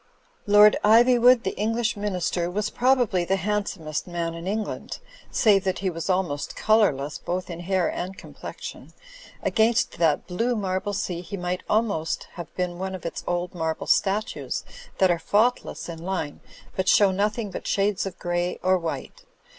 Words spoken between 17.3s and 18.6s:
but shades of grey